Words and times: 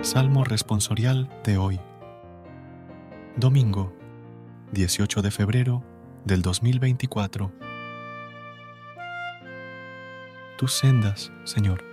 Salmo 0.00 0.44
responsorial 0.44 1.28
de 1.42 1.58
hoy. 1.58 1.80
Domingo, 3.36 3.92
18 4.70 5.22
de 5.22 5.32
febrero 5.32 5.82
del 6.24 6.40
2024. 6.40 7.52
Tus 10.56 10.72
sendas, 10.72 11.32
Señor, 11.42 11.84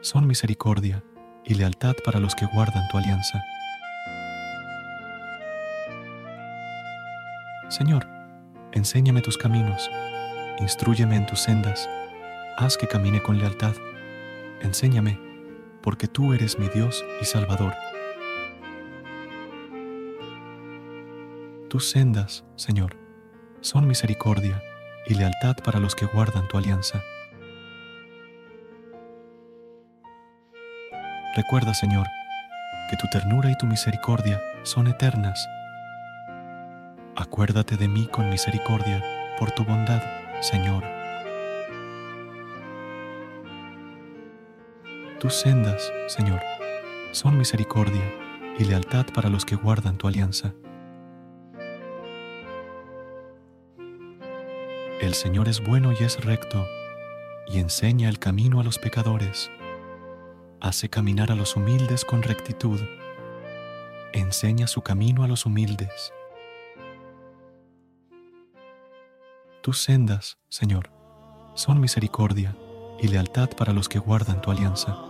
son 0.00 0.28
misericordia 0.28 1.02
y 1.44 1.54
lealtad 1.54 1.96
para 2.04 2.20
los 2.20 2.36
que 2.36 2.46
guardan 2.46 2.86
tu 2.88 2.98
alianza. 2.98 3.42
Señor, 7.68 8.06
enséñame 8.70 9.22
tus 9.22 9.36
caminos, 9.36 9.90
instruyeme 10.60 11.16
en 11.16 11.26
tus 11.26 11.40
sendas, 11.40 11.90
haz 12.56 12.76
que 12.76 12.86
camine 12.86 13.20
con 13.20 13.38
lealtad, 13.38 13.74
enséñame 14.62 15.29
porque 15.82 16.08
tú 16.08 16.32
eres 16.32 16.58
mi 16.58 16.68
Dios 16.68 17.04
y 17.20 17.24
Salvador. 17.24 17.74
Tus 21.68 21.88
sendas, 21.88 22.44
Señor, 22.56 22.96
son 23.60 23.86
misericordia 23.86 24.62
y 25.06 25.14
lealtad 25.14 25.56
para 25.64 25.78
los 25.78 25.94
que 25.94 26.06
guardan 26.06 26.48
tu 26.48 26.58
alianza. 26.58 27.02
Recuerda, 31.36 31.74
Señor, 31.74 32.06
que 32.90 32.96
tu 32.96 33.06
ternura 33.12 33.50
y 33.50 33.56
tu 33.56 33.66
misericordia 33.66 34.42
son 34.64 34.88
eternas. 34.88 35.48
Acuérdate 37.14 37.76
de 37.76 37.86
mí 37.86 38.08
con 38.08 38.28
misericordia 38.28 39.02
por 39.38 39.52
tu 39.52 39.64
bondad, 39.64 40.02
Señor. 40.40 40.99
Tus 45.20 45.34
sendas, 45.34 45.92
Señor, 46.06 46.40
son 47.12 47.36
misericordia 47.36 48.10
y 48.58 48.64
lealtad 48.64 49.04
para 49.12 49.28
los 49.28 49.44
que 49.44 49.54
guardan 49.54 49.98
tu 49.98 50.08
alianza. 50.08 50.54
El 54.98 55.12
Señor 55.12 55.48
es 55.48 55.62
bueno 55.62 55.92
y 55.92 56.02
es 56.04 56.24
recto, 56.24 56.66
y 57.46 57.58
enseña 57.58 58.08
el 58.08 58.18
camino 58.18 58.60
a 58.60 58.64
los 58.64 58.78
pecadores. 58.78 59.50
Hace 60.58 60.88
caminar 60.88 61.30
a 61.30 61.34
los 61.34 61.54
humildes 61.54 62.06
con 62.06 62.22
rectitud. 62.22 62.80
Enseña 64.14 64.68
su 64.68 64.80
camino 64.80 65.22
a 65.22 65.28
los 65.28 65.44
humildes. 65.44 66.14
Tus 69.60 69.82
sendas, 69.82 70.38
Señor, 70.48 70.90
son 71.56 71.78
misericordia 71.78 72.56
y 72.98 73.08
lealtad 73.08 73.50
para 73.50 73.74
los 73.74 73.90
que 73.90 73.98
guardan 73.98 74.40
tu 74.40 74.50
alianza. 74.50 75.09